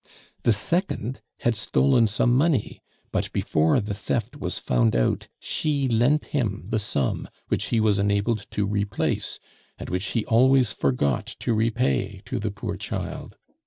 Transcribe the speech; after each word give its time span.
"The 0.41 0.51
second 0.51 1.21
had 1.41 1.53
stolen 1.53 2.07
some 2.07 2.35
money; 2.35 2.81
but 3.11 3.31
before 3.33 3.79
the 3.79 3.93
theft 3.93 4.35
was 4.35 4.57
found 4.57 4.95
out, 4.95 5.27
she 5.39 5.87
lent 5.87 6.25
him 6.33 6.63
the 6.71 6.79
sum, 6.79 7.29
which 7.49 7.65
he 7.65 7.79
was 7.79 7.99
enabled 7.99 8.47
to 8.49 8.65
replace, 8.65 9.39
and 9.77 9.89
which 9.91 10.05
he 10.13 10.25
always 10.25 10.73
forgot 10.73 11.27
to 11.41 11.53
repay 11.53 12.23
to 12.25 12.39
the 12.39 12.49
poor 12.49 12.77
child. 12.77 13.37